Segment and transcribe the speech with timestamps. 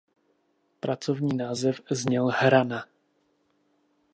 [0.79, 2.85] Pracovní název zněl "Hrana".